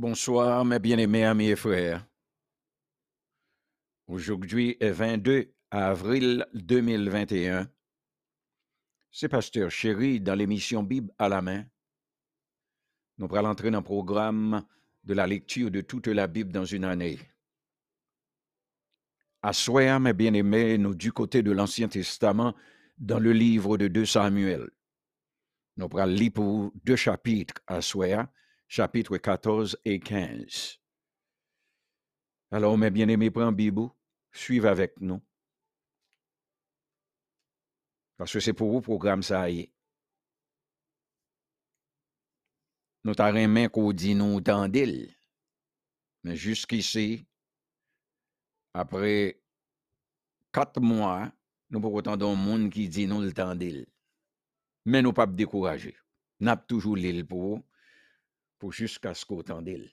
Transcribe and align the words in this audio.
Bonsoir, 0.00 0.64
mes 0.64 0.78
bien-aimés 0.78 1.26
amis 1.26 1.50
et 1.50 1.56
frères. 1.56 2.06
Aujourd'hui 4.06 4.74
est 4.80 4.92
22 4.92 5.52
avril 5.70 6.46
2021. 6.54 7.70
C'est 9.10 9.28
Pasteur 9.28 9.70
Chéri 9.70 10.18
dans 10.18 10.34
l'émission 10.34 10.82
Bible 10.82 11.12
à 11.18 11.28
la 11.28 11.42
main. 11.42 11.66
Nous 13.18 13.28
allons 13.36 13.50
entrer 13.50 13.70
dans 13.70 13.80
le 13.80 13.84
programme 13.84 14.64
de 15.04 15.12
la 15.12 15.26
lecture 15.26 15.70
de 15.70 15.82
toute 15.82 16.06
la 16.06 16.26
Bible 16.26 16.50
dans 16.50 16.64
une 16.64 16.84
année. 16.84 17.18
À 19.42 19.52
mes 19.98 20.14
bien-aimés, 20.14 20.78
nous 20.78 20.94
du 20.94 21.12
côté 21.12 21.42
de 21.42 21.52
l'Ancien 21.52 21.88
Testament 21.88 22.54
dans 22.96 23.18
le 23.18 23.34
livre 23.34 23.76
de 23.76 23.86
2 23.86 24.06
Samuel. 24.06 24.66
Nous 25.76 25.90
allons 25.92 26.06
lire 26.06 26.32
pour 26.32 26.72
deux 26.84 26.96
chapitres 26.96 27.60
à 27.66 27.82
chapitres 28.70 29.18
14 29.18 29.76
et 29.84 29.98
15. 29.98 30.78
Alors, 32.52 32.78
mes 32.78 32.90
bien-aimés, 32.90 33.30
prenez 33.32 33.52
Bible, 33.52 33.88
suivez 34.30 34.68
avec 34.68 35.00
nous. 35.00 35.20
Parce 38.16 38.32
que 38.32 38.38
c'est 38.38 38.52
pour 38.52 38.70
vous 38.70 38.80
programme 38.80 39.24
ça 39.24 39.50
y. 39.50 39.72
Nous 43.02 43.14
main 43.48 43.68
qu'on 43.68 43.92
dit 43.92 44.14
nous 44.14 44.40
tendil. 44.40 45.16
Mais 46.22 46.36
jusqu'ici, 46.36 47.26
après 48.72 49.42
quatre 50.52 50.80
mois, 50.80 51.32
nous 51.70 51.80
pouvons 51.80 51.98
entendre 51.98 52.28
un 52.28 52.36
monde 52.36 52.70
qui 52.70 52.88
dit 52.88 53.08
nous 53.08 53.20
le 53.20 53.32
tendil. 53.32 53.88
Mais 54.84 55.02
nous 55.02 55.12
pas 55.12 55.26
décourager. 55.26 55.96
Nous 56.38 56.50
avons 56.50 56.62
toujours 56.68 56.96
l'île 56.96 57.26
pour 57.26 57.40
vous, 57.56 57.69
pour 58.60 58.72
jusqu'à 58.72 59.14
ce 59.14 59.24
qu'on 59.24 59.42
tendil. 59.42 59.90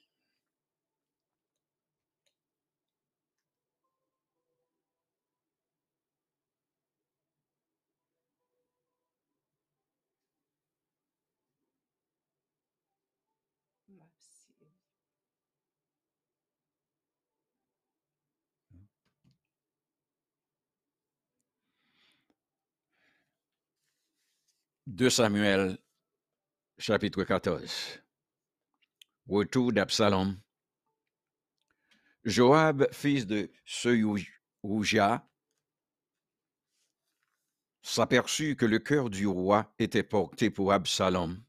De 24.86 25.09
Samuel, 25.09 25.77
chapitre 26.80 27.23
14. 27.23 28.06
Retour 29.30 29.73
d'Absalom. 29.73 30.38
Joab, 32.23 32.88
fils 32.94 33.28
de 33.28 33.52
Seuja, 33.66 35.28
s'aperçut 37.81 38.55
que 38.55 38.66
le 38.66 38.80
cœur 38.80 39.09
du 39.09 39.28
roi 39.28 39.73
était 39.80 40.03
porté 40.03 40.50
pour 40.50 40.72
Absalom. 40.72 41.44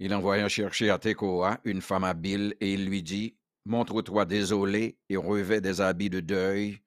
Il 0.00 0.12
envoya 0.12 0.48
chercher 0.48 0.90
à 0.90 0.98
Tekoa 0.98 1.60
une 1.62 1.82
femme 1.82 2.02
habile 2.02 2.56
et 2.60 2.74
il 2.74 2.86
lui 2.86 3.04
dit 3.04 3.36
Montre-toi 3.64 4.24
désolé 4.24 4.98
et 5.08 5.16
revêt 5.16 5.60
des 5.60 5.80
habits 5.80 6.10
de 6.10 6.18
deuil, 6.18 6.82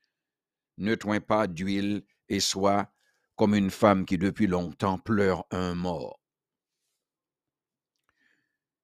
ne 0.77 0.93
toins 0.93 1.21
pas 1.21 1.47
d'huile 1.47 2.03
et 2.27 2.41
sois 2.41 2.93
comme 3.37 3.55
une 3.55 3.71
femme 3.71 4.05
qui 4.05 4.17
depuis 4.17 4.47
longtemps 4.47 4.99
pleure 4.99 5.45
un 5.51 5.73
mort. 5.73 6.16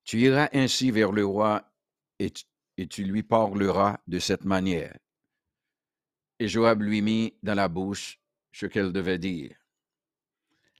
Tu 0.03 0.19
iras 0.19 0.49
ainsi 0.53 0.91
vers 0.91 1.11
le 1.11 1.25
roi 1.25 1.63
et, 2.19 2.31
tu 2.89 3.03
lui 3.03 3.23
parleras 3.23 3.97
de 4.07 4.19
cette 4.19 4.45
manière. 4.45 4.97
Et 6.39 6.47
Joab 6.47 6.81
lui 6.81 7.01
mit 7.01 7.37
dans 7.41 7.53
la 7.53 7.69
bouche 7.69 8.19
ce 8.51 8.65
qu'elle 8.65 8.91
devait 8.91 9.19
dire. 9.19 9.55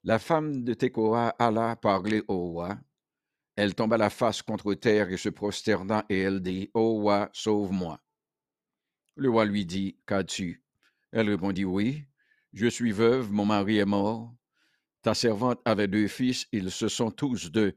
La 0.03 0.20
femme 0.20 0.64
de 0.64 0.74
Tekoa 0.74 1.30
alla 1.40 1.75
parler 1.75 2.24
au 2.28 2.50
roi. 2.50 2.78
Elle 3.56 3.75
tomba 3.75 3.97
la 3.97 4.09
face 4.09 4.42
contre 4.42 4.74
terre 4.74 5.09
et 5.09 5.18
se 5.18 5.30
prosterna, 5.30 6.06
et 6.09 6.20
elle 6.20 6.42
dit, 6.42 6.70
Ô 6.74 7.00
roi, 7.00 7.30
sauve-moi. 7.31 8.02
Le 9.16 9.30
roi 9.30 9.46
lui 9.46 9.66
dit, 9.66 9.97
Qu'as-tu? 10.06 10.64
Elle 11.12 11.30
répondit, 11.30 11.64
Oui, 11.64 12.03
je 12.52 12.68
suis 12.68 12.92
veuve, 12.92 13.31
mon 13.31 13.46
mari 13.46 13.78
est 13.78 13.86
mort. 13.86 14.34
Ta 15.03 15.14
servante 15.14 15.62
avait 15.66 15.88
deux 15.88 16.08
fils, 16.08 16.47
ils 16.52 16.72
se 16.72 16.88
sont 16.88 17.12
tous 17.12 17.52
deux 17.52 17.76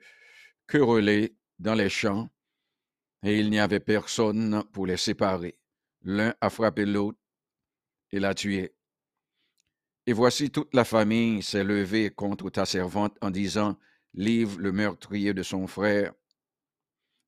querellés 0.66 1.36
dans 1.58 1.74
les 1.74 1.88
champs, 1.88 2.28
et 3.22 3.38
il 3.38 3.50
n'y 3.50 3.58
avait 3.58 3.80
personne 3.80 4.62
pour 4.72 4.86
les 4.86 4.96
séparer. 4.96 5.58
L'un 6.02 6.34
a 6.40 6.50
frappé 6.50 6.84
l'autre 6.84 7.18
et 8.12 8.20
l'a 8.20 8.34
tué. 8.34 8.74
Et 10.06 10.12
voici 10.12 10.50
toute 10.50 10.72
la 10.74 10.84
famille 10.84 11.42
s'est 11.42 11.64
levée 11.64 12.10
contre 12.10 12.50
ta 12.50 12.64
servante 12.64 13.16
en 13.20 13.30
disant, 13.30 13.76
Livre 14.14 14.58
le 14.60 14.72
meurtrier 14.72 15.34
de 15.34 15.42
son 15.42 15.66
frère. 15.66 16.14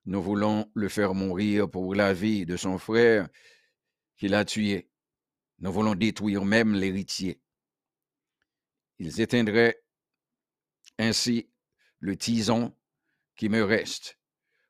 Nous 0.07 0.23
voulons 0.23 0.71
le 0.75 0.89
faire 0.89 1.15
mourir 1.15 1.69
pour 1.69 1.95
la 1.95 2.15
vie 2.15 2.47
de 2.47 2.57
son 2.57 2.79
frère 2.79 3.29
qui 4.17 4.29
l'a 4.29 4.45
tué. 4.45 4.89
Nous 5.59 5.73
voulons 5.73 5.95
détruire 5.95 6.45
même 6.47 6.75
l'héritier. 6.75 7.43
Ils 8.99 9.21
éteindraient 9.21 9.83
ainsi 10.99 11.51
le 11.99 12.17
tison 12.17 12.75
qui 13.37 13.49
me 13.49 13.63
reste 13.63 14.18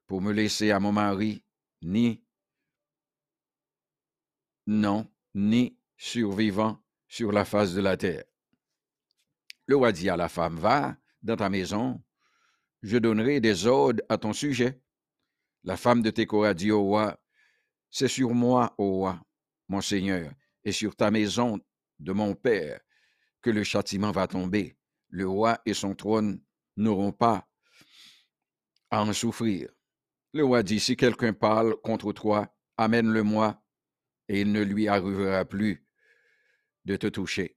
pour 0.09 0.23
me 0.23 0.33
laisser 0.33 0.73
à 0.73 0.81
mon 0.81 0.91
mari, 0.91 1.45
ni 1.83 2.25
non, 4.67 5.09
ni 5.35 5.79
survivant 5.97 6.83
sur 7.07 7.31
la 7.31 7.45
face 7.45 7.75
de 7.75 7.81
la 7.81 7.97
terre. 7.97 8.25
Le 9.67 9.77
roi 9.77 9.93
dit 9.93 10.09
à 10.09 10.17
la 10.17 10.29
femme, 10.29 10.59
va 10.59 10.97
dans 11.23 11.37
ta 11.37 11.49
maison, 11.49 12.03
je 12.83 12.97
donnerai 12.97 13.41
des 13.41 13.67
ordres 13.67 14.03
à 14.09 14.19
ton 14.19 14.33
sujet. 14.33 14.81
La 15.63 15.77
femme 15.77 16.03
de 16.03 16.11
Técora 16.11 16.55
dit 16.55 16.71
au 16.71 16.83
roi, 16.83 17.19
c'est 17.91 18.09
sur 18.09 18.31
moi, 18.35 18.75
ô 18.79 18.91
roi, 18.91 19.21
mon 19.69 19.81
Seigneur, 19.81 20.33
et 20.65 20.73
sur 20.73 20.97
ta 20.97 21.11
maison 21.11 21.61
de 21.99 22.13
mon 22.13 22.35
Père 22.35 22.81
que 23.43 23.51
le 23.51 23.63
châtiment 23.63 24.13
va 24.13 24.27
tomber. 24.27 24.77
Le 25.11 25.29
roi 25.29 25.61
et 25.67 25.75
son 25.75 25.95
trône 25.95 26.43
n'auront 26.77 27.13
pas 27.13 27.47
à 28.91 29.03
en 29.03 29.13
souffrir. 29.13 29.69
Le 30.35 30.45
roi 30.45 30.63
dit, 30.63 30.81
si 30.81 30.97
quelqu'un 30.97 31.33
parle 31.33 31.77
contre 31.81 32.13
toi, 32.13 32.55
amène-le-moi, 32.77 33.63
et 34.29 34.43
il 34.43 34.53
ne 34.53 34.63
lui 34.63 34.87
arrivera 34.89 35.45
plus 35.45 35.87
de 36.85 36.97
te 36.97 37.07
toucher. 37.07 37.57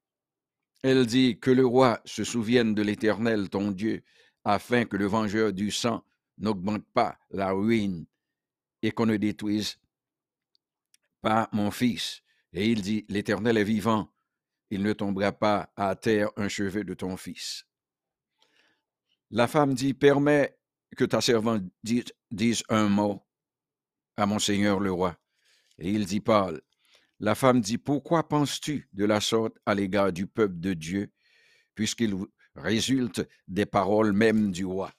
Elle 0.84 1.06
dit, 1.06 1.40
que 1.40 1.52
le 1.52 1.66
roi 1.66 2.02
se 2.06 2.24
souvienne 2.24 2.74
de 2.74 2.82
l'Éternel, 2.82 3.50
ton 3.50 3.72
Dieu, 3.72 4.04
afin 4.44 4.86
que 4.86 4.98
le 4.98 5.06
vengeur 5.06 5.54
du 5.54 5.70
sang 5.70 6.04
n'augmente 6.38 6.86
pas 6.94 7.20
la 7.30 7.52
ruine 7.52 8.06
et 8.82 8.92
qu'on 8.92 9.06
ne 9.06 9.18
détruise 9.18 9.78
pas 11.22 11.50
mon 11.52 11.72
fils. 11.72 12.24
Et 12.54 12.70
il 12.70 12.82
dit, 12.82 13.06
l'Éternel 13.10 13.58
est 13.58 13.64
vivant, 13.64 14.12
il 14.70 14.82
ne 14.82 14.94
tombera 14.94 15.32
pas 15.32 15.72
à 15.76 15.96
terre 15.96 16.32
un 16.38 16.48
cheveu 16.48 16.84
de 16.84 16.94
ton 16.94 17.18
fils. 17.18 17.66
La 19.30 19.48
femme 19.48 19.74
dit, 19.74 19.94
permets 19.94 20.58
que 20.96 21.06
ta 21.06 21.22
servante 21.22 21.64
dise, 21.84 22.64
un 22.70 22.90
mot 22.90 23.26
à 24.18 24.26
mon 24.26 24.40
seigneur 24.40 24.80
le 24.80 24.92
roi. 24.92 25.18
Et 25.78 25.90
il 25.90 26.06
dit, 26.06 26.22
parle. 26.22 26.62
La 27.20 27.36
femme 27.36 27.62
dit, 27.62 27.78
pourquoi 27.78 28.28
penses-tu 28.28 28.90
de 28.94 29.06
la 29.06 29.22
sorte 29.22 29.58
à 29.66 29.76
l'égard 29.76 30.12
du 30.12 30.28
peuple 30.28 30.60
de 30.60 30.74
Dieu, 30.74 31.12
puisqu'il 31.76 32.16
résulte 32.56 33.28
des 33.48 33.66
paroles 33.66 34.12
même 34.12 34.52
du 34.52 34.66
roi? 34.66 34.92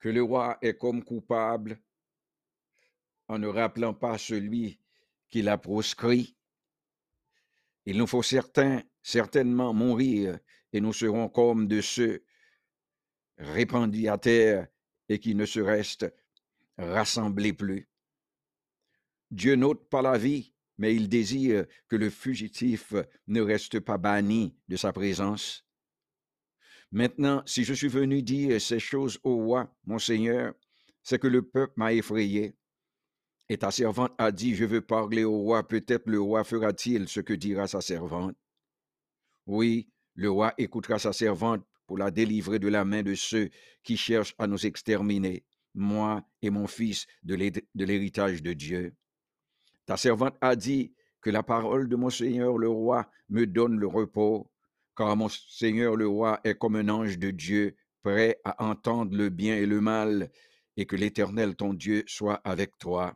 Que 0.00 0.08
le 0.08 0.22
roi 0.22 0.58
est 0.62 0.76
comme 0.76 1.04
coupable 1.04 1.80
en 3.28 3.38
ne 3.38 3.48
rappelant 3.48 3.94
pas 3.94 4.18
celui 4.18 4.80
qui 5.28 5.42
l'a 5.42 5.58
proscrit. 5.58 6.36
Il 7.84 7.98
nous 7.98 8.06
faut 8.06 8.22
certain, 8.22 8.82
certainement 9.02 9.74
mourir, 9.74 10.38
et 10.76 10.80
nous 10.82 10.92
serons 10.92 11.30
comme 11.30 11.68
de 11.68 11.80
ceux 11.80 12.22
répandus 13.38 14.08
à 14.08 14.18
terre 14.18 14.68
et 15.08 15.18
qui 15.18 15.34
ne 15.34 15.46
se 15.46 15.58
restent 15.58 16.12
rassemblés 16.76 17.54
plus. 17.54 17.88
Dieu 19.30 19.54
n'ôte 19.54 19.88
pas 19.88 20.02
la 20.02 20.18
vie, 20.18 20.52
mais 20.76 20.94
il 20.94 21.08
désire 21.08 21.64
que 21.88 21.96
le 21.96 22.10
fugitif 22.10 22.92
ne 23.26 23.40
reste 23.40 23.80
pas 23.80 23.96
banni 23.96 24.54
de 24.68 24.76
sa 24.76 24.92
présence. 24.92 25.66
Maintenant, 26.92 27.42
si 27.46 27.64
je 27.64 27.72
suis 27.72 27.88
venu 27.88 28.22
dire 28.22 28.60
ces 28.60 28.78
choses 28.78 29.18
au 29.24 29.36
roi, 29.36 29.74
mon 29.86 29.98
Seigneur, 29.98 30.52
c'est 31.02 31.18
que 31.18 31.26
le 31.26 31.40
peuple 31.40 31.72
m'a 31.76 31.94
effrayé. 31.94 32.54
Et 33.48 33.56
ta 33.56 33.70
servante 33.70 34.12
a 34.18 34.30
dit, 34.30 34.54
je 34.54 34.66
veux 34.66 34.82
parler 34.82 35.24
au 35.24 35.38
roi, 35.38 35.66
peut-être 35.66 36.06
le 36.06 36.20
roi 36.20 36.44
fera-t-il 36.44 37.08
ce 37.08 37.20
que 37.20 37.32
dira 37.32 37.66
sa 37.66 37.80
servante. 37.80 38.36
Oui, 39.46 39.88
le 40.16 40.30
roi 40.30 40.54
écoutera 40.58 40.98
sa 40.98 41.12
servante 41.12 41.64
pour 41.86 41.98
la 41.98 42.10
délivrer 42.10 42.58
de 42.58 42.68
la 42.68 42.84
main 42.84 43.02
de 43.02 43.14
ceux 43.14 43.50
qui 43.84 43.96
cherchent 43.96 44.34
à 44.38 44.46
nous 44.46 44.66
exterminer, 44.66 45.44
moi 45.74 46.26
et 46.42 46.50
mon 46.50 46.66
fils, 46.66 47.06
de 47.22 47.34
l'héritage 47.74 48.42
de 48.42 48.52
Dieu. 48.54 48.94
Ta 49.84 49.96
servante 49.96 50.36
a 50.40 50.56
dit 50.56 50.94
que 51.20 51.30
la 51.30 51.42
parole 51.42 51.88
de 51.88 51.96
mon 51.96 52.10
Seigneur 52.10 52.58
le 52.58 52.68
roi 52.68 53.08
me 53.28 53.46
donne 53.46 53.78
le 53.78 53.86
repos, 53.86 54.50
car 54.96 55.14
mon 55.16 55.28
Seigneur 55.28 55.96
le 55.96 56.08
roi 56.08 56.40
est 56.44 56.56
comme 56.56 56.76
un 56.76 56.88
ange 56.88 57.18
de 57.18 57.30
Dieu, 57.30 57.76
prêt 58.02 58.40
à 58.44 58.64
entendre 58.64 59.16
le 59.16 59.28
bien 59.28 59.56
et 59.56 59.66
le 59.66 59.80
mal, 59.80 60.30
et 60.76 60.86
que 60.86 60.96
l'Éternel 60.96 61.54
ton 61.56 61.74
Dieu 61.74 62.04
soit 62.06 62.40
avec 62.44 62.78
toi. 62.78 63.14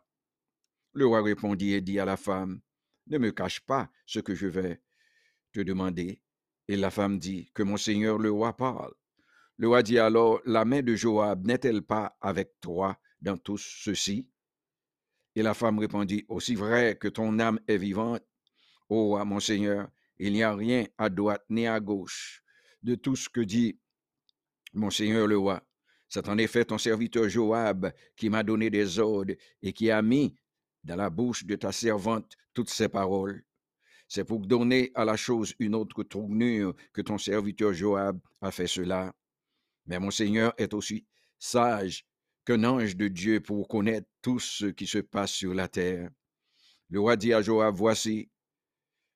Le 0.93 1.07
roi 1.07 1.23
répondit 1.23 1.73
et 1.73 1.81
dit 1.81 1.99
à 1.99 2.05
la 2.05 2.17
femme, 2.17 2.61
Ne 3.07 3.17
me 3.17 3.31
cache 3.31 3.61
pas 3.61 3.89
ce 4.05 4.19
que 4.19 4.35
je 4.35 4.47
vais 4.47 4.81
te 5.51 5.61
demander. 5.61 6.21
Et 6.71 6.77
la 6.77 6.89
femme 6.89 7.19
dit, 7.19 7.51
Que 7.53 7.63
mon 7.63 7.75
Seigneur 7.75 8.17
le 8.17 8.31
roi 8.31 8.55
parle. 8.55 8.93
Le 9.57 9.67
roi 9.67 9.83
dit 9.83 9.99
alors, 9.99 10.39
La 10.45 10.63
main 10.63 10.81
de 10.81 10.95
Joab 10.95 11.45
n'est-elle 11.45 11.81
pas 11.81 12.17
avec 12.21 12.61
toi 12.61 12.97
dans 13.21 13.35
tout 13.35 13.57
ceci? 13.57 14.29
Et 15.35 15.43
la 15.43 15.53
femme 15.53 15.79
répondit, 15.79 16.23
Aussi 16.29 16.55
vrai 16.55 16.95
que 16.97 17.09
ton 17.09 17.39
âme 17.39 17.59
est 17.67 17.75
vivante, 17.75 18.23
ô 18.87 19.07
roi, 19.07 19.25
mon 19.25 19.41
Seigneur, 19.41 19.89
il 20.17 20.31
n'y 20.31 20.43
a 20.43 20.55
rien 20.55 20.85
à 20.97 21.09
droite 21.09 21.43
ni 21.49 21.67
à 21.67 21.77
gauche 21.81 22.41
de 22.81 22.95
tout 22.95 23.17
ce 23.17 23.27
que 23.27 23.41
dit 23.41 23.77
mon 24.71 24.91
Seigneur 24.91 25.27
le 25.27 25.37
roi. 25.37 25.61
C'est 26.07 26.29
en 26.29 26.37
effet 26.37 26.63
ton 26.63 26.77
serviteur 26.77 27.27
Joab 27.27 27.91
qui 28.15 28.29
m'a 28.29 28.43
donné 28.43 28.69
des 28.69 28.97
ordres 28.97 29.33
et 29.61 29.73
qui 29.73 29.91
a 29.91 30.01
mis 30.01 30.33
dans 30.85 30.95
la 30.95 31.09
bouche 31.09 31.43
de 31.43 31.57
ta 31.57 31.73
servante 31.73 32.31
toutes 32.53 32.69
ces 32.69 32.87
paroles. 32.87 33.43
C'est 34.13 34.25
pour 34.25 34.45
donner 34.45 34.91
à 34.93 35.05
la 35.05 35.15
chose 35.15 35.55
une 35.57 35.73
autre 35.73 36.03
tournure 36.03 36.75
que 36.91 37.01
ton 37.01 37.17
serviteur 37.17 37.71
Joab 37.71 38.19
a 38.41 38.51
fait 38.51 38.67
cela. 38.67 39.15
Mais 39.85 39.99
mon 39.99 40.11
Seigneur 40.11 40.53
est 40.57 40.73
aussi 40.73 41.05
sage 41.39 42.05
qu'un 42.43 42.65
ange 42.65 42.97
de 42.97 43.07
Dieu 43.07 43.39
pour 43.39 43.69
connaître 43.69 44.09
tout 44.21 44.37
ce 44.37 44.65
qui 44.65 44.85
se 44.85 44.97
passe 44.97 45.31
sur 45.31 45.53
la 45.53 45.69
terre. 45.69 46.09
Le 46.89 46.99
roi 46.99 47.15
dit 47.15 47.31
à 47.31 47.41
Joab, 47.41 47.73
Voici, 47.73 48.29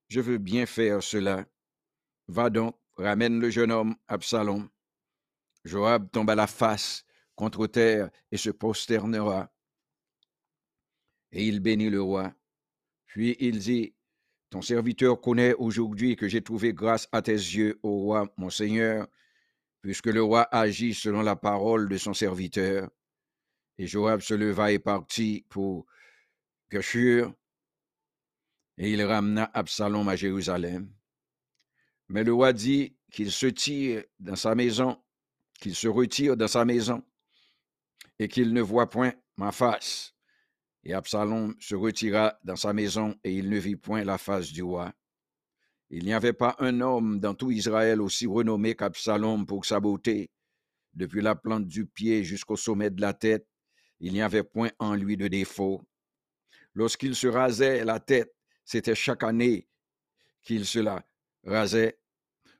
je 0.07 0.21
veux 0.21 0.37
bien 0.37 0.65
faire 0.65 1.03
cela. 1.03 1.45
Va 2.29 2.49
donc, 2.49 2.77
ramène 2.95 3.41
le 3.41 3.49
jeune 3.49 3.73
homme 3.73 3.97
Absalom. 4.07 4.69
Joab 5.65 6.09
tomba 6.09 6.35
la 6.35 6.47
face 6.47 7.03
contre 7.35 7.67
terre 7.67 8.09
et 8.31 8.37
se 8.37 8.49
prosternera. 8.49 9.51
Et 11.33 11.45
il 11.45 11.59
bénit 11.59 11.89
le 11.89 12.01
roi. 12.01 12.33
Puis 13.07 13.35
il 13.41 13.59
dit, 13.59 13.94
ton 14.49 14.61
serviteur 14.61 15.19
connaît 15.19 15.53
aujourd'hui 15.53 16.15
que 16.15 16.27
j'ai 16.27 16.41
trouvé 16.41 16.73
grâce 16.73 17.07
à 17.11 17.21
tes 17.21 17.33
yeux, 17.33 17.79
ô 17.83 17.99
roi, 17.99 18.33
mon 18.37 18.49
Seigneur, 18.49 19.07
puisque 19.81 20.07
le 20.07 20.23
roi 20.23 20.47
agit 20.51 20.93
selon 20.93 21.21
la 21.21 21.35
parole 21.35 21.89
de 21.89 21.97
son 21.97 22.13
serviteur. 22.13 22.89
Et 23.77 23.87
Joab 23.87 24.21
se 24.21 24.33
leva 24.33 24.71
et 24.71 24.79
partit 24.79 25.45
pour 25.49 25.85
Geshur, 26.71 27.33
et 28.77 28.91
il 28.91 29.03
ramena 29.03 29.49
Absalom 29.53 30.07
à 30.07 30.15
Jérusalem. 30.15 30.91
Mais 32.07 32.23
le 32.23 32.33
roi 32.33 32.53
dit 32.53 32.95
qu'il 33.11 33.31
se 33.31 33.47
tire 33.47 34.03
dans 34.19 34.35
sa 34.35 34.55
maison, 34.55 35.01
qu'il 35.59 35.75
se 35.75 35.87
retire 35.87 36.37
dans 36.37 36.47
sa 36.47 36.65
maison, 36.65 37.03
et 38.19 38.27
qu'il 38.27 38.53
ne 38.53 38.61
voit 38.61 38.89
point 38.89 39.13
ma 39.37 39.51
face. 39.51 40.14
Et 40.85 40.93
Absalom 40.93 41.55
se 41.59 41.73
retira 41.73 42.39
dans 42.43 42.55
sa 42.55 42.71
maison 42.71 43.15
et 43.23 43.33
il 43.33 43.49
ne 43.49 43.57
vit 43.57 43.75
point 43.75 44.03
la 44.03 44.19
face 44.19 44.51
du 44.51 44.61
roi. 44.61 44.93
Il 45.89 46.05
n'y 46.05 46.13
avait 46.13 46.33
pas 46.33 46.55
un 46.59 46.79
homme 46.81 47.19
dans 47.19 47.33
tout 47.33 47.51
Israël 47.51 48.01
aussi 48.01 48.27
renommé 48.27 48.75
qu'Absalom 48.75 49.45
pour 49.47 49.65
sa 49.65 49.79
beauté. 49.79 50.31
Depuis 50.93 51.21
la 51.21 51.35
plante 51.35 51.65
du 51.65 51.87
pied 51.87 52.23
jusqu'au 52.23 52.55
sommet 52.55 52.91
de 52.91 53.01
la 53.01 53.13
tête, 53.13 53.47
il 53.99 54.13
n'y 54.13 54.21
avait 54.21 54.43
point 54.43 54.71
en 54.77 54.93
lui 54.93 55.17
de 55.17 55.27
défaut. 55.27 55.81
Lorsqu'il 56.75 57.15
se 57.15 57.27
rasait 57.27 57.83
la 57.83 57.99
tête, 57.99 58.33
c'était 58.63 58.95
chaque 58.95 59.23
année 59.23 59.67
qu'il 60.41 60.65
se 60.65 60.79
la 60.79 61.03
rasait, 61.43 61.99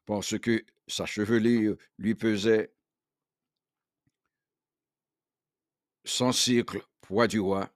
parce 0.06 0.38
que 0.40 0.64
sa 0.88 1.06
chevelure 1.06 1.78
lui 1.98 2.16
pesait 2.16 2.74
son 6.04 6.32
cycle, 6.32 6.82
poids 7.02 7.28
du 7.28 7.40
roi. 7.40 7.75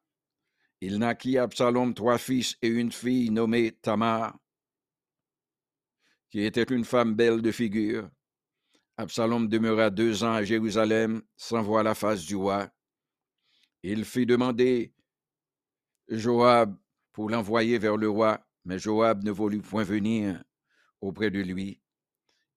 Il 0.82 1.00
naquit 1.00 1.38
Absalom 1.38 1.94
trois 1.94 2.18
fils 2.18 2.56
et 2.62 2.70
une 2.70 2.92
fille 2.92 3.32
nommée 3.32 3.74
Tamar, 3.82 4.38
qui 6.30 6.42
était 6.42 6.64
une 6.64 6.86
femme 6.86 7.16
belle 7.16 7.42
de 7.42 7.52
figure. 7.52 8.10
Absalom 8.96 9.48
demeura 9.48 9.90
deux 9.90 10.24
ans 10.24 10.34
à 10.34 10.44
Jérusalem 10.44 11.22
sans 11.36 11.62
voir 11.62 11.84
la 11.84 11.96
face 11.96 12.26
du 12.26 12.36
roi. 12.36 12.70
Il 13.84 14.06
fit 14.06 14.26
demander 14.26 14.94
Joab 16.08 16.78
pour 17.12 17.30
l'envoyer 17.30 17.78
vers 17.78 17.98
le 17.98 18.10
roi, 18.10 18.40
mais 18.64 18.80
Joab 18.80 19.24
ne 19.24 19.32
voulut 19.32 19.62
point 19.62 19.84
venir 19.84 20.42
auprès 21.02 21.30
de 21.30 21.42
lui. 21.42 21.82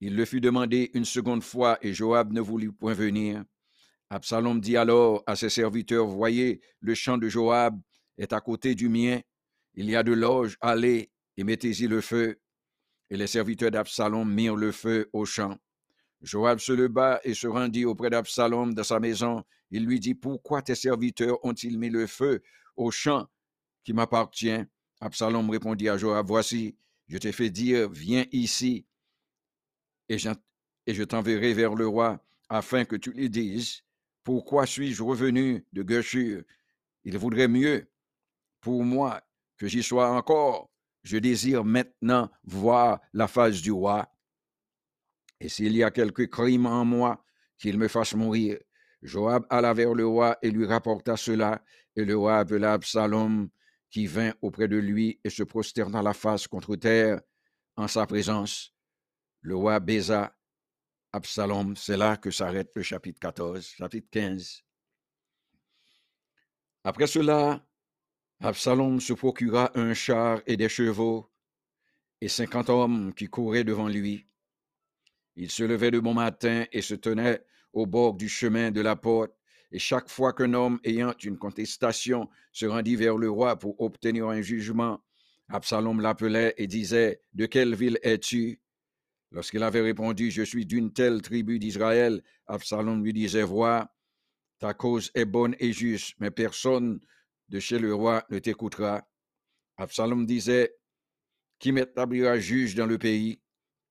Il 0.00 0.16
le 0.16 0.24
fit 0.24 0.40
demander 0.40 0.90
une 0.94 1.04
seconde 1.04 1.42
fois, 1.42 1.78
et 1.80 1.92
Joab 1.92 2.32
ne 2.32 2.40
voulut 2.40 2.72
point 2.72 2.94
venir. 2.94 3.44
Absalom 4.10 4.60
dit 4.60 4.76
alors 4.76 5.22
à 5.26 5.36
ses 5.36 5.48
serviteurs, 5.48 6.06
Voyez, 6.06 6.60
le 6.80 6.94
champ 6.94 7.18
de 7.18 7.28
Joab 7.28 7.80
est 8.18 8.32
à 8.32 8.40
côté 8.40 8.74
du 8.74 8.88
mien. 8.88 9.20
Il 9.74 9.88
y 9.88 9.96
a 9.96 10.02
de 10.02 10.12
loges, 10.12 10.56
allez 10.60 11.10
et 11.36 11.44
mettez-y 11.44 11.86
le 11.86 12.00
feu. 12.00 12.40
Et 13.10 13.16
les 13.16 13.26
serviteurs 13.26 13.70
d'Absalom 13.70 14.32
mirent 14.32 14.56
le 14.56 14.72
feu 14.72 15.08
au 15.12 15.24
champ. 15.24 15.58
Joab 16.22 16.58
se 16.58 16.72
leva 16.72 17.20
et 17.24 17.34
se 17.34 17.46
rendit 17.46 17.84
auprès 17.84 18.10
d'Absalom 18.10 18.74
dans 18.74 18.84
sa 18.84 19.00
maison. 19.00 19.42
Il 19.70 19.84
lui 19.86 19.98
dit, 20.00 20.14
Pourquoi 20.14 20.62
tes 20.62 20.74
serviteurs 20.74 21.44
ont-ils 21.44 21.78
mis 21.78 21.90
le 21.90 22.06
feu 22.06 22.42
au 22.76 22.90
champ 22.90 23.26
qui 23.84 23.92
m'appartient? 23.92 24.62
Absalom 25.00 25.50
répondit 25.50 25.88
à 25.88 25.96
Joab, 25.96 26.26
Voici, 26.26 26.76
je 27.08 27.18
t'ai 27.18 27.32
fait 27.32 27.50
dire, 27.50 27.90
viens 27.90 28.24
ici, 28.32 28.86
et 30.08 30.18
je 30.18 31.02
t'enverrai 31.02 31.54
vers 31.54 31.74
le 31.74 31.86
roi, 31.86 32.24
afin 32.48 32.84
que 32.84 32.96
tu 32.96 33.10
lui 33.12 33.28
dises, 33.28 33.82
Pourquoi 34.22 34.66
suis-je 34.66 35.02
revenu 35.02 35.66
de 35.72 35.84
Geshur? 35.86 36.44
Il 37.04 37.18
voudrait 37.18 37.48
mieux 37.48 37.88
pour 38.62 38.82
moi 38.84 39.20
que 39.58 39.66
j'y 39.66 39.82
sois 39.82 40.08
encore. 40.10 40.70
Je 41.02 41.18
désire 41.18 41.64
maintenant 41.64 42.30
voir 42.44 43.00
la 43.12 43.28
face 43.28 43.60
du 43.60 43.72
roi. 43.72 44.08
Et 45.40 45.48
s'il 45.48 45.76
y 45.76 45.82
a 45.82 45.90
quelque 45.90 46.22
crime 46.22 46.66
en 46.66 46.84
moi, 46.84 47.22
qu'il 47.58 47.78
me 47.78 47.88
fasse 47.88 48.14
mourir. 48.14 48.58
Joab 49.02 49.46
alla 49.50 49.74
vers 49.74 49.94
le 49.94 50.06
roi 50.06 50.38
et 50.42 50.50
lui 50.50 50.64
rapporta 50.64 51.16
cela, 51.16 51.62
et 51.96 52.04
le 52.04 52.16
roi 52.16 52.38
appela 52.38 52.74
Absalom, 52.74 53.48
qui 53.90 54.06
vint 54.06 54.32
auprès 54.42 54.68
de 54.68 54.76
lui 54.76 55.20
et 55.22 55.30
se 55.30 55.42
prosterna 55.42 56.02
la 56.02 56.12
face 56.12 56.46
contre 56.46 56.76
terre 56.76 57.20
en 57.76 57.88
sa 57.88 58.06
présence. 58.06 58.74
Le 59.40 59.56
roi 59.56 59.80
baisa 59.80 60.34
Absalom. 61.12 61.76
C'est 61.76 61.96
là 61.96 62.16
que 62.16 62.30
s'arrête 62.30 62.70
le 62.74 62.82
chapitre 62.82 63.20
14, 63.20 63.64
chapitre 63.64 64.08
15. 64.10 64.62
Après 66.84 67.06
cela, 67.06 67.64
Absalom 68.44 68.98
se 68.98 69.12
procura 69.12 69.70
un 69.76 69.94
char 69.94 70.42
et 70.48 70.56
des 70.56 70.68
chevaux 70.68 71.30
et 72.20 72.26
cinquante 72.26 72.70
hommes 72.70 73.14
qui 73.14 73.28
couraient 73.28 73.62
devant 73.62 73.86
lui. 73.86 74.26
Il 75.36 75.48
se 75.48 75.62
levait 75.62 75.92
de 75.92 76.00
bon 76.00 76.12
matin 76.12 76.64
et 76.72 76.82
se 76.82 76.96
tenait 76.96 77.44
au 77.72 77.86
bord 77.86 78.14
du 78.14 78.28
chemin 78.28 78.72
de 78.72 78.80
la 78.80 78.96
porte, 78.96 79.30
et 79.70 79.78
chaque 79.78 80.10
fois 80.10 80.32
qu'un 80.32 80.54
homme 80.54 80.80
ayant 80.82 81.14
une 81.22 81.38
contestation 81.38 82.28
se 82.50 82.66
rendit 82.66 82.96
vers 82.96 83.16
le 83.16 83.30
roi 83.30 83.56
pour 83.56 83.80
obtenir 83.80 84.26
un 84.26 84.42
jugement, 84.42 85.00
Absalom 85.48 86.00
l'appelait 86.00 86.54
et 86.56 86.66
disait, 86.66 87.22
De 87.34 87.46
quelle 87.46 87.76
ville 87.76 88.00
es-tu? 88.02 88.60
Lorsqu'il 89.30 89.62
avait 89.62 89.82
répondu, 89.82 90.32
Je 90.32 90.42
suis 90.42 90.66
d'une 90.66 90.92
telle 90.92 91.22
tribu 91.22 91.60
d'Israël, 91.60 92.24
Absalom 92.48 93.04
lui 93.04 93.12
disait, 93.12 93.44
Vois, 93.44 93.94
ta 94.58 94.74
cause 94.74 95.12
est 95.14 95.26
bonne 95.26 95.54
et 95.60 95.72
juste, 95.72 96.16
mais 96.18 96.32
personne 96.32 96.98
de 97.52 97.60
chez 97.60 97.78
le 97.78 97.94
roi 97.94 98.24
ne 98.30 98.38
t'écoutera. 98.38 99.06
Absalom 99.76 100.24
disait, 100.24 100.74
Qui 101.58 101.70
m'établira 101.70 102.38
juge 102.38 102.74
dans 102.74 102.86
le 102.86 102.98
pays? 102.98 103.42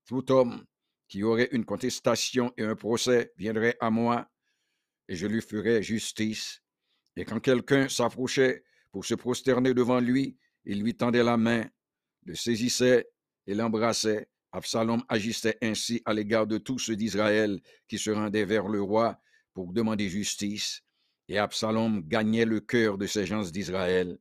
Tout 0.07 0.31
homme 0.31 0.65
qui 1.07 1.23
aurait 1.23 1.49
une 1.51 1.63
contestation 1.63 2.51
et 2.57 2.63
un 2.63 2.75
procès 2.75 3.31
viendrait 3.37 3.77
à 3.79 3.91
moi, 3.91 4.27
et 5.07 5.15
je 5.15 5.27
lui 5.27 5.41
ferai 5.41 5.83
justice. 5.83 6.63
Et 7.15 7.23
quand 7.23 7.39
quelqu'un 7.39 7.87
s'approchait 7.87 8.63
pour 8.91 9.05
se 9.05 9.13
prosterner 9.13 9.73
devant 9.75 9.99
lui, 9.99 10.37
il 10.65 10.81
lui 10.81 10.95
tendait 10.95 11.23
la 11.23 11.37
main, 11.37 11.69
le 12.23 12.33
saisissait 12.33 13.09
et 13.45 13.53
l'embrassait. 13.53 14.27
Absalom 14.53 15.03
agissait 15.07 15.57
ainsi 15.61 16.01
à 16.05 16.13
l'égard 16.13 16.47
de 16.47 16.57
tous 16.57 16.79
ceux 16.79 16.95
d'Israël 16.95 17.61
qui 17.87 17.99
se 17.99 18.09
rendaient 18.09 18.45
vers 18.45 18.67
le 18.67 18.81
roi 18.81 19.21
pour 19.53 19.71
demander 19.71 20.09
justice 20.09 20.83
et 21.31 21.37
Absalom 21.37 22.01
gagnait 22.01 22.43
le 22.43 22.59
cœur 22.59 22.97
de 22.97 23.07
ces 23.07 23.25
gens 23.25 23.43
d'Israël. 23.43 24.17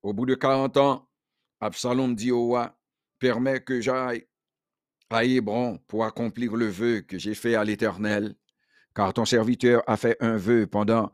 Au 0.00 0.12
bout 0.12 0.26
de 0.26 0.36
quarante 0.36 0.76
ans, 0.76 1.10
Absalom 1.58 2.14
dit 2.14 2.30
au 2.30 2.46
roi, 2.46 2.78
Permets 3.18 3.60
que 3.60 3.80
j'aille 3.80 4.28
à 5.10 5.24
Hébron 5.24 5.78
pour 5.88 6.04
accomplir 6.04 6.54
le 6.54 6.68
vœu 6.68 7.00
que 7.00 7.18
j'ai 7.18 7.34
fait 7.34 7.56
à 7.56 7.64
l'Éternel, 7.64 8.36
car 8.94 9.12
ton 9.12 9.24
serviteur 9.24 9.82
a 9.88 9.96
fait 9.96 10.16
un 10.20 10.36
vœu 10.36 10.68
pendant 10.68 11.12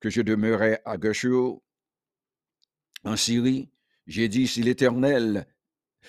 que 0.00 0.08
je 0.08 0.22
demeurais 0.22 0.80
à 0.86 0.98
Geshur, 0.98 1.60
en 3.04 3.16
Syrie. 3.16 3.70
J'ai 4.06 4.28
dit, 4.28 4.48
si 4.48 4.62
l'Éternel 4.62 5.46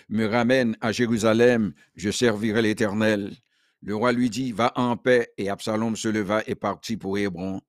me 0.07 0.25
ramène 0.27 0.77
à 0.79 0.93
Jérusalem, 0.93 1.73
je 1.95 2.09
servirai 2.09 2.61
l'Éternel. 2.61 3.35
Le 3.81 3.97
roi 3.97 4.13
lui 4.13 4.29
dit, 4.29 4.53
va 4.53 4.71
en 4.77 4.95
paix, 4.95 5.33
et 5.37 5.49
Absalom 5.49 5.97
se 5.97 6.07
leva 6.07 6.41
et 6.47 6.55
partit 6.55 6.95
pour 6.95 7.17
Hébron. 7.17 7.61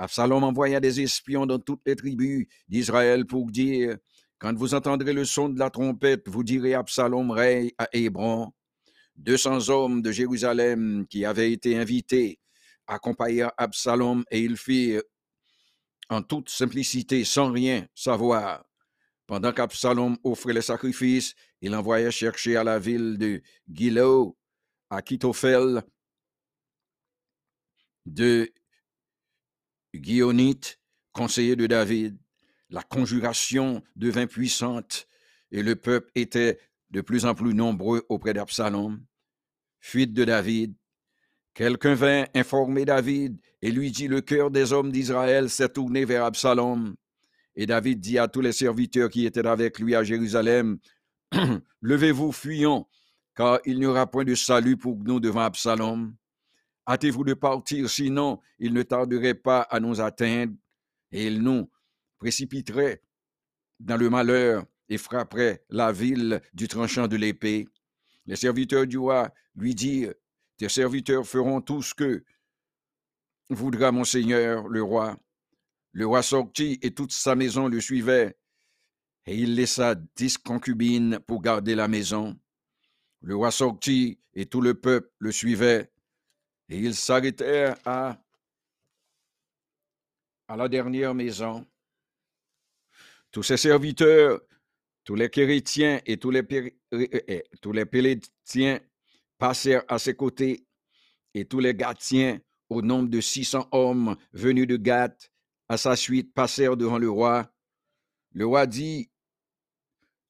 Absalom 0.00 0.44
envoya 0.44 0.80
des 0.80 1.02
espions 1.02 1.44
dans 1.44 1.58
toutes 1.58 1.82
les 1.84 1.94
tribus 1.94 2.46
d'Israël 2.66 3.26
pour 3.26 3.50
dire, 3.50 3.98
quand 4.38 4.56
vous 4.56 4.72
entendrez 4.72 5.12
le 5.12 5.26
son 5.26 5.50
de 5.50 5.58
la 5.58 5.68
trompette, 5.68 6.26
vous 6.26 6.42
direz 6.42 6.72
Absalom 6.72 7.30
règne 7.30 7.70
à 7.76 7.86
Hébron. 7.92 8.50
Deux 9.14 9.36
cents 9.36 9.68
hommes 9.68 10.00
de 10.00 10.10
Jérusalem 10.10 11.06
qui 11.06 11.26
avaient 11.26 11.52
été 11.52 11.76
invités 11.76 12.40
accompagnèrent 12.86 13.52
Absalom 13.58 14.24
et 14.30 14.40
ils 14.40 14.56
firent 14.56 15.02
en 16.08 16.22
toute 16.22 16.48
simplicité, 16.48 17.22
sans 17.24 17.52
rien 17.52 17.86
savoir. 17.94 18.64
Pendant 19.26 19.52
qu'Absalom 19.52 20.16
offrait 20.24 20.54
les 20.54 20.62
sacrifices, 20.62 21.34
il 21.60 21.74
envoya 21.74 22.10
chercher 22.10 22.56
à 22.56 22.64
la 22.64 22.78
ville 22.78 23.18
de 23.18 23.42
Gilo, 23.70 24.38
à 24.88 25.02
Kitophel, 25.02 25.82
de 28.06 28.50
Guionite, 29.94 30.78
conseiller 31.12 31.56
de 31.56 31.66
David. 31.66 32.18
La 32.70 32.82
conjuration 32.82 33.82
devint 33.96 34.26
puissante 34.26 35.08
et 35.50 35.62
le 35.62 35.76
peuple 35.76 36.10
était 36.14 36.58
de 36.90 37.00
plus 37.00 37.24
en 37.24 37.34
plus 37.34 37.54
nombreux 37.54 38.04
auprès 38.08 38.32
d'Absalom. 38.32 39.00
Fuite 39.80 40.12
de 40.12 40.24
David. 40.24 40.74
Quelqu'un 41.54 41.94
vint 41.94 42.24
informer 42.34 42.84
David 42.84 43.40
et 43.60 43.72
lui 43.72 43.90
dit, 43.90 44.08
le 44.08 44.20
cœur 44.20 44.50
des 44.50 44.72
hommes 44.72 44.92
d'Israël 44.92 45.50
s'est 45.50 45.68
tourné 45.68 46.04
vers 46.04 46.24
Absalom. 46.24 46.94
Et 47.56 47.66
David 47.66 48.00
dit 48.00 48.18
à 48.18 48.28
tous 48.28 48.40
les 48.40 48.52
serviteurs 48.52 49.10
qui 49.10 49.26
étaient 49.26 49.46
avec 49.46 49.78
lui 49.78 49.94
à 49.94 50.04
Jérusalem, 50.04 50.78
Levez-vous, 51.82 52.32
fuyons, 52.32 52.86
car 53.34 53.58
il 53.64 53.78
n'y 53.78 53.86
aura 53.86 54.06
point 54.06 54.24
de 54.24 54.34
salut 54.34 54.76
pour 54.76 54.96
nous 54.98 55.20
devant 55.20 55.42
Absalom. 55.42 56.14
Hâtez-vous 56.90 57.22
de 57.22 57.34
partir, 57.34 57.88
sinon 57.88 58.40
il 58.58 58.72
ne 58.72 58.82
tarderait 58.82 59.36
pas 59.36 59.60
à 59.60 59.78
nous 59.78 60.00
atteindre, 60.00 60.54
et 61.12 61.28
il 61.28 61.40
nous 61.40 61.70
précipiterait 62.18 63.00
dans 63.78 63.96
le 63.96 64.10
malheur 64.10 64.64
et 64.88 64.98
frapperait 64.98 65.64
la 65.70 65.92
ville 65.92 66.42
du 66.52 66.66
tranchant 66.66 67.06
de 67.06 67.14
l'épée. 67.14 67.68
Les 68.26 68.34
serviteurs 68.34 68.88
du 68.88 68.98
roi 68.98 69.32
lui 69.54 69.76
dirent, 69.76 70.14
Tes 70.56 70.68
serviteurs 70.68 71.24
feront 71.24 71.60
tout 71.60 71.80
ce 71.80 71.94
que 71.94 72.24
voudra 73.50 73.92
mon 73.92 74.02
Seigneur 74.02 74.66
le 74.66 74.82
roi. 74.82 75.16
Le 75.92 76.08
roi 76.08 76.24
sortit 76.24 76.80
et 76.82 76.92
toute 76.92 77.12
sa 77.12 77.36
maison 77.36 77.68
le 77.68 77.80
suivait, 77.80 78.36
et 79.26 79.36
il 79.36 79.54
laissa 79.54 79.94
dix 80.16 80.38
concubines 80.38 81.20
pour 81.20 81.40
garder 81.40 81.76
la 81.76 81.86
maison. 81.86 82.36
Le 83.20 83.36
roi 83.36 83.52
sortit 83.52 84.18
et 84.34 84.46
tout 84.46 84.60
le 84.60 84.74
peuple 84.74 85.08
le 85.20 85.30
suivait, 85.30 85.92
et 86.70 86.78
ils 86.78 86.94
s'arrêtèrent 86.94 87.76
à, 87.84 88.16
à 90.46 90.56
la 90.56 90.68
dernière 90.68 91.14
maison. 91.14 91.66
Tous 93.32 93.42
ses 93.42 93.56
serviteurs, 93.56 94.40
tous 95.04 95.16
les 95.16 95.28
chrétiens 95.28 96.00
et 96.06 96.16
tous 96.16 96.30
les, 96.30 96.78
tous 97.60 97.72
les 97.72 97.84
pélétiens 97.84 98.80
passèrent 99.36 99.84
à 99.88 99.98
ses 99.98 100.14
côtés, 100.14 100.64
et 101.34 101.44
tous 101.44 101.60
les 101.60 101.74
Gatiens, 101.74 102.40
au 102.68 102.82
nombre 102.82 103.08
de 103.08 103.20
six 103.20 103.44
cents 103.44 103.68
hommes 103.72 104.16
venus 104.32 104.66
de 104.66 104.76
Gath, 104.76 105.32
à 105.68 105.76
sa 105.76 105.96
suite 105.96 106.32
passèrent 106.34 106.76
devant 106.76 106.98
le 106.98 107.10
roi. 107.10 107.52
Le 108.32 108.46
roi 108.46 108.66
dit 108.66 109.10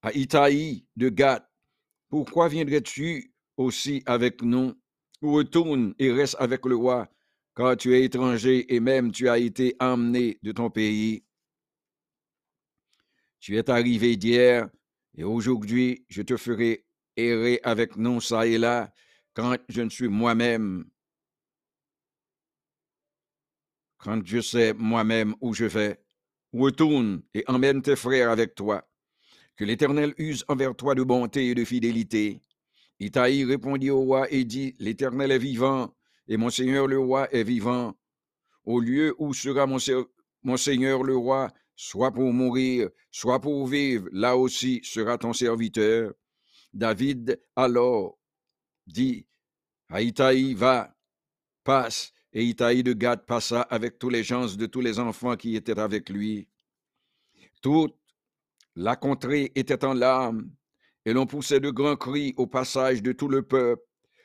à 0.03 0.13
Itaï 0.13 0.87
de 0.97 1.11
Gath, 1.11 1.47
Pourquoi 2.09 2.49
viendrais-tu 2.49 3.35
aussi 3.57 4.03
avec 4.07 4.43
nous? 4.43 4.80
Retourne 5.23 5.95
et 5.99 6.11
reste 6.13 6.37
avec 6.39 6.65
le 6.65 6.77
roi, 6.77 7.09
car 7.55 7.77
tu 7.77 7.95
es 7.95 8.05
étranger 8.05 8.75
et 8.75 8.81
même 8.81 9.13
tu 9.13 9.29
as 9.29 9.39
été 9.39 9.77
emmené 9.79 10.39
de 10.43 10.53
ton 10.53 10.71
pays. 10.71 11.25
Tu 13.39 13.57
es 13.57 13.69
arrivé 13.71 14.17
d'hier, 14.17 14.69
et 15.15 15.25
aujourd'hui 15.25 16.05
je 16.09 16.23
te 16.23 16.37
ferai 16.37 16.87
errer 17.17 17.61
avec 17.63 17.97
nous 17.97 18.21
ça 18.21 18.47
et 18.47 18.59
là, 18.59 18.93
quand 19.35 19.57
je 19.69 19.83
ne 19.83 19.91
suis 19.91 20.09
moi-même, 20.09 20.85
quand 23.99 24.25
je 24.25 24.41
sais 24.41 24.73
moi-même 24.75 25.35
où 25.41 25.55
je 25.55 25.67
vais. 25.67 26.01
Retourne 26.53 27.23
et 27.33 27.45
emmène 27.47 27.81
tes 27.81 27.95
frères 27.95 28.31
avec 28.31 28.55
toi. 28.55 28.89
Que 29.55 29.65
l'Éternel 29.65 30.15
use 30.19 30.45
envers 30.49 30.75
toi 30.75 30.95
de 30.95 31.03
bonté 31.05 31.49
et 31.49 31.55
de 31.55 31.65
fidélité. 31.65 32.41
Itaï 33.01 33.45
répondit 33.45 33.91
au 33.91 34.01
roi 34.03 34.31
et 34.31 34.45
dit, 34.45 34.77
L'Éternel 34.79 35.33
est 35.33 35.39
vivant, 35.39 35.97
et 36.29 36.37
mon 36.37 36.51
Seigneur 36.51 36.87
le 36.87 36.99
roi 36.99 37.33
est 37.33 37.43
vivant. 37.43 37.95
Au 38.65 38.79
lieu 38.79 39.15
où 39.19 39.33
sera 39.33 39.67
mon, 39.67 40.57
Seigneur 40.59 41.03
le 41.03 41.17
roi, 41.17 41.51
soit 41.75 42.13
pour 42.13 42.31
mourir, 42.33 42.91
soit 43.11 43.41
pour 43.41 43.67
vivre, 43.67 44.07
là 44.13 44.37
aussi 44.37 44.81
sera 44.85 45.17
ton 45.17 45.33
serviteur. 45.33 46.13
David 46.75 47.41
alors 47.57 48.19
dit 48.87 49.27
à 49.89 50.03
Itaï, 50.03 50.53
va, 50.55 50.95
passe, 51.65 52.13
et 52.33 52.45
Itaï 52.45 52.83
de 52.83 52.93
Gad 52.93 53.25
passa 53.25 53.63
avec 53.63 53.99
tous 53.99 54.11
les 54.11 54.23
gens 54.23 54.47
de 54.47 54.67
tous 54.67 54.81
les 54.81 55.01
enfants 55.01 55.37
qui 55.37 55.57
étaient 55.57 55.81
avec 55.81 56.11
lui. 56.11 56.49
Toute 57.63 57.97
la 58.77 58.95
contrée 58.95 59.51
était 59.55 59.85
en 59.85 59.95
larmes, 59.95 60.51
et 61.05 61.13
l'on 61.13 61.27
poussait 61.27 61.61
de 61.61 61.71
grands 61.71 61.97
cris 61.97 62.35
au 62.37 62.47
passage 62.47 63.03
de 63.03 63.13
tout 63.13 63.29
le 63.29 63.43
peuple. 63.43 63.83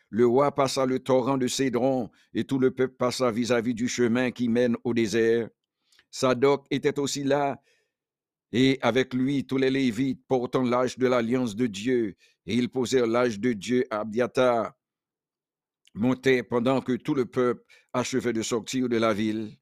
Le 0.09 0.25
roi 0.25 0.53
passa 0.53 0.85
le 0.85 0.99
torrent 0.99 1.37
de 1.37 1.47
Cédron, 1.47 2.09
et 2.33 2.43
tout 2.43 2.59
le 2.59 2.71
peuple 2.71 2.95
passa 2.95 3.31
vis-à-vis 3.31 3.73
-vis 3.73 3.75
du 3.75 3.87
chemin 3.87 4.31
qui 4.31 4.49
mène 4.49 4.75
au 4.83 4.93
désert. 4.93 5.49
Sadoc 6.11 6.65
était 6.69 6.99
aussi 6.99 7.23
là, 7.23 7.61
et 8.51 8.79
avec 8.81 9.13
lui 9.13 9.45
tous 9.45 9.57
les 9.57 9.69
Lévites 9.69 10.21
portant 10.27 10.63
l'âge 10.63 10.97
de 10.97 11.07
l'alliance 11.07 11.55
de 11.55 11.67
Dieu, 11.67 12.15
et 12.45 12.55
ils 12.55 12.69
posèrent 12.69 13.07
l'âge 13.07 13.39
de 13.39 13.53
Dieu 13.53 13.85
à 13.89 14.01
Abiatar, 14.01 14.73
montait 15.93 16.43
pendant 16.43 16.81
que 16.81 16.93
tout 16.93 17.15
le 17.15 17.25
peuple 17.25 17.63
achevait 17.93 18.33
de 18.33 18.41
sortir 18.41 18.87
de 18.87 18.97
la 18.97 19.13
ville. 19.13 19.57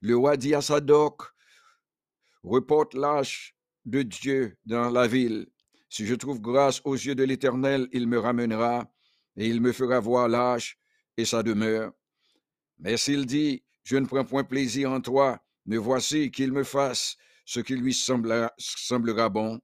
Le 0.00 0.16
roi 0.16 0.36
dit 0.36 0.54
à 0.54 0.60
Sadoc, 0.62 1.22
reporte 2.42 2.94
l'âge 2.94 3.54
de 3.84 4.02
Dieu 4.02 4.56
dans 4.64 4.90
la 4.90 5.06
ville. 5.06 5.46
Si 5.88 6.06
je 6.06 6.14
trouve 6.14 6.40
grâce 6.40 6.80
aux 6.84 6.94
yeux 6.94 7.14
de 7.14 7.24
l'Éternel, 7.24 7.88
il 7.92 8.06
me 8.06 8.18
ramènera, 8.18 8.90
et 9.36 9.46
il 9.46 9.60
me 9.60 9.72
fera 9.72 10.00
voir 10.00 10.28
l'âge 10.28 10.78
et 11.16 11.24
sa 11.24 11.42
demeure. 11.42 11.92
Mais 12.78 12.96
s'il 12.96 13.24
dit, 13.26 13.64
je 13.84 13.96
ne 13.96 14.06
prends 14.06 14.24
point 14.24 14.44
plaisir 14.44 14.90
en 14.90 15.00
toi, 15.00 15.40
me 15.66 15.76
voici 15.78 16.30
qu'il 16.30 16.52
me 16.52 16.64
fasse 16.64 17.16
ce 17.44 17.60
qui 17.60 17.74
lui 17.76 17.94
semblera, 17.94 19.28
bon. 19.30 19.60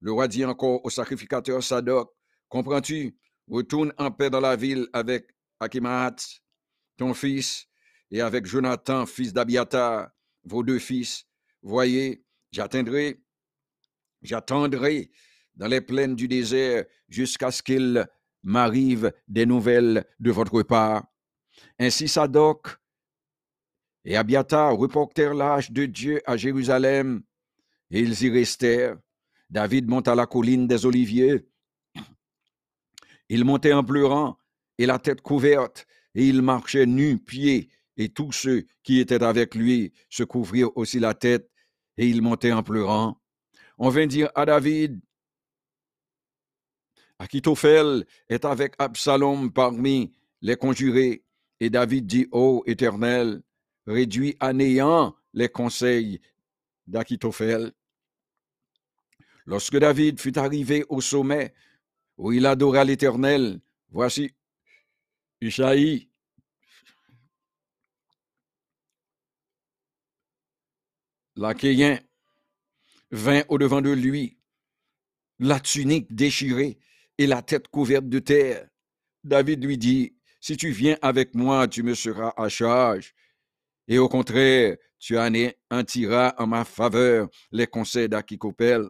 Le 0.00 0.12
roi 0.12 0.28
dit 0.28 0.44
encore 0.44 0.84
au 0.84 0.90
sacrificateur 0.90 1.62
Sadoc, 1.62 2.10
comprends-tu, 2.48 3.16
retourne 3.48 3.92
en 3.96 4.10
paix 4.10 4.30
dans 4.30 4.40
la 4.40 4.56
ville 4.56 4.86
avec 4.92 5.34
Akimaat, 5.60 6.16
ton 6.96 7.14
fils, 7.14 7.66
et 8.10 8.20
avec 8.20 8.46
Jonathan, 8.46 9.06
fils 9.06 9.32
d'Abiatar, 9.32 10.10
vos 10.44 10.62
deux 10.62 10.78
fils. 10.78 11.24
Voyez, 11.62 12.24
j'atteindrai, 12.52 13.22
j'attendrai 14.22 15.10
dans 15.58 15.66
les 15.66 15.80
plaines 15.80 16.16
du 16.16 16.28
désert 16.28 16.84
jusqu'à 17.08 17.50
ce 17.50 17.62
qu'il 17.62 18.06
m'arrive 18.42 19.12
des 19.26 19.44
nouvelles 19.44 20.04
de 20.20 20.30
votre 20.30 20.62
part. 20.62 21.04
Ainsi 21.78 22.08
Sadoc 22.08 22.78
et 24.04 24.16
Abiatar 24.16 24.76
reportèrent 24.76 25.34
l'âge 25.34 25.70
de 25.70 25.84
Dieu 25.84 26.22
à 26.24 26.36
Jérusalem, 26.36 27.22
et 27.90 28.00
ils 28.00 28.22
y 28.22 28.30
restèrent. 28.30 28.96
David 29.50 29.88
monta 29.88 30.14
la 30.14 30.26
colline 30.26 30.66
des 30.66 30.86
Oliviers. 30.86 31.46
Il 33.28 33.44
montait 33.44 33.72
en 33.72 33.84
pleurant 33.84 34.38
et 34.78 34.86
la 34.86 34.98
tête 34.98 35.20
couverte, 35.20 35.86
et 36.14 36.26
il 36.26 36.40
marchait 36.40 36.86
nu, 36.86 37.18
pieds, 37.18 37.68
et 37.96 38.08
tous 38.08 38.32
ceux 38.32 38.64
qui 38.84 39.00
étaient 39.00 39.22
avec 39.22 39.54
lui 39.54 39.92
se 40.08 40.22
couvrirent 40.22 40.76
aussi 40.76 41.00
la 41.00 41.14
tête, 41.14 41.50
et 41.96 42.06
il 42.06 42.22
montait 42.22 42.52
en 42.52 42.62
pleurant. 42.62 43.20
On 43.76 43.88
vint 43.88 44.06
dire 44.06 44.30
à 44.34 44.46
David, 44.46 45.00
Achitophel 47.18 48.06
est 48.28 48.44
avec 48.44 48.74
Absalom 48.78 49.52
parmi 49.52 50.12
les 50.40 50.56
conjurés. 50.56 51.24
Et 51.60 51.70
David 51.70 52.06
dit, 52.06 52.28
Ô 52.30 52.62
Éternel, 52.66 53.42
réduit 53.86 54.36
à 54.38 54.52
néant 54.52 55.16
les 55.34 55.48
conseils 55.48 56.20
d'Achitophel. 56.86 57.72
Lorsque 59.46 59.76
David 59.76 60.20
fut 60.20 60.38
arrivé 60.38 60.84
au 60.88 61.00
sommet 61.00 61.52
où 62.18 62.32
il 62.32 62.46
adora 62.46 62.84
l'Éternel. 62.84 63.60
Voici 63.90 64.32
Isaïe. 65.40 66.08
L'Achéen 71.34 72.00
vint 73.10 73.42
au-devant 73.48 73.80
de 73.80 73.90
lui, 73.90 74.38
la 75.38 75.60
tunique 75.60 76.12
déchirée 76.12 76.78
et 77.18 77.26
la 77.26 77.42
tête 77.42 77.68
couverte 77.68 78.08
de 78.08 78.20
terre. 78.20 78.68
David 79.24 79.64
lui 79.64 79.76
dit, 79.76 80.14
Si 80.40 80.56
tu 80.56 80.70
viens 80.70 80.96
avec 81.02 81.34
moi, 81.34 81.68
tu 81.68 81.82
me 81.82 81.94
seras 81.94 82.32
à 82.36 82.48
charge. 82.48 83.14
Et 83.88 83.98
au 83.98 84.08
contraire, 84.08 84.76
tu 84.98 85.18
anéantiras 85.18 86.34
en 86.38 86.46
ma 86.46 86.64
faveur 86.64 87.28
les 87.50 87.66
conseils 87.66 88.08
d'Akikopel. 88.08 88.88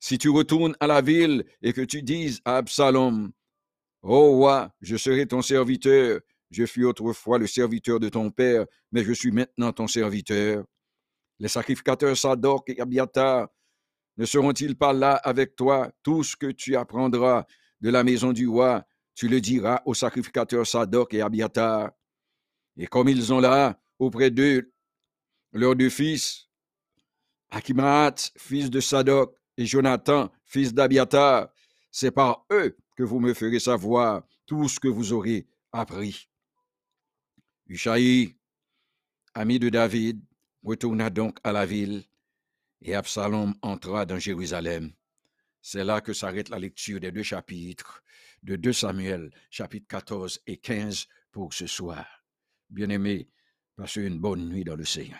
Si 0.00 0.18
tu 0.18 0.28
retournes 0.28 0.76
à 0.80 0.86
la 0.86 1.00
ville 1.00 1.44
et 1.62 1.72
que 1.72 1.80
tu 1.80 2.02
dises 2.02 2.40
à 2.44 2.58
Absalom, 2.58 3.32
Ô 4.02 4.36
roi, 4.36 4.72
je 4.80 4.96
serai 4.96 5.26
ton 5.26 5.42
serviteur, 5.42 6.20
je 6.50 6.64
fus 6.64 6.84
autrefois 6.84 7.38
le 7.38 7.46
serviteur 7.46 7.98
de 7.98 8.08
ton 8.08 8.30
père, 8.30 8.66
mais 8.92 9.02
je 9.02 9.12
suis 9.12 9.32
maintenant 9.32 9.72
ton 9.72 9.88
serviteur. 9.88 10.64
Les 11.38 11.48
sacrificateurs 11.48 12.16
Sadok 12.16 12.70
et 12.70 12.80
Abiatar 12.80 13.48
ne 14.16 14.24
seront-ils 14.24 14.76
pas 14.76 14.92
là 14.92 15.14
avec 15.16 15.56
toi? 15.56 15.90
Tout 16.02 16.24
ce 16.24 16.36
que 16.36 16.50
tu 16.50 16.76
apprendras 16.76 17.44
de 17.80 17.90
la 17.90 18.02
maison 18.02 18.32
du 18.32 18.48
roi, 18.48 18.84
tu 19.14 19.28
le 19.28 19.40
diras 19.40 19.82
aux 19.84 19.94
sacrificateurs 19.94 20.66
Sadok 20.66 21.14
et 21.14 21.20
Abiatar. 21.20 21.90
Et 22.76 22.86
comme 22.86 23.08
ils 23.08 23.32
ont 23.32 23.40
là 23.40 23.78
auprès 23.98 24.30
d'eux 24.30 24.72
leurs 25.52 25.76
deux 25.76 25.90
fils, 25.90 26.48
Akimaat, 27.50 28.14
fils 28.36 28.70
de 28.70 28.80
Sadok, 28.80 29.34
et 29.56 29.64
Jonathan, 29.64 30.30
fils 30.44 30.74
d'Abiatar, 30.74 31.48
c'est 31.90 32.10
par 32.10 32.44
eux 32.52 32.76
que 32.94 33.02
vous 33.02 33.20
me 33.20 33.32
ferez 33.32 33.58
savoir 33.58 34.22
tout 34.44 34.68
ce 34.68 34.78
que 34.78 34.88
vous 34.88 35.12
aurez 35.12 35.46
appris. 35.72 36.28
Ushaï, 37.66 38.36
ami 39.34 39.58
de 39.58 39.70
David, 39.70 40.20
retourna 40.62 41.08
donc 41.08 41.38
à 41.42 41.52
la 41.52 41.64
ville 41.64 42.04
et 42.86 42.94
Absalom 42.94 43.52
entra 43.62 44.06
dans 44.06 44.18
Jérusalem. 44.18 44.92
C'est 45.60 45.84
là 45.84 46.00
que 46.00 46.12
s'arrête 46.12 46.48
la 46.48 46.58
lecture 46.60 47.00
des 47.00 47.10
deux 47.10 47.24
chapitres 47.24 48.02
de 48.44 48.54
2 48.54 48.72
Samuel, 48.72 49.32
chapitres 49.50 49.88
14 49.88 50.40
et 50.46 50.56
15 50.58 51.08
pour 51.32 51.52
ce 51.52 51.66
soir. 51.66 52.06
Bien-aimés, 52.70 53.28
passez 53.74 54.02
une 54.02 54.20
bonne 54.20 54.48
nuit 54.48 54.62
dans 54.62 54.76
le 54.76 54.84
Seigneur. 54.84 55.18